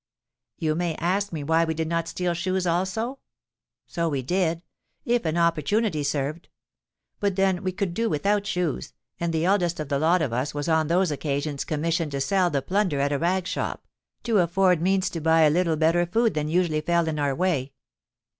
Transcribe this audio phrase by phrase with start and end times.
[0.57, 3.19] You may ask me why we did not steal shoes also?
[3.85, 4.63] So we did,
[5.05, 6.49] if an opportunity served:
[7.19, 10.55] but then we could do without shoes, and the eldest of the lot of us
[10.55, 13.85] was on those occasions commissioned to sell the plunder at a rag shop,
[14.23, 17.71] to afford means to buy a little better food than usually fell in our way.